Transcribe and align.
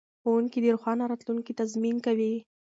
ښوونکي 0.21 0.59
د 0.61 0.65
روښانه 0.75 1.03
راتلونکي 1.11 1.51
تضمین 1.59 1.97
کوي. 2.05 2.33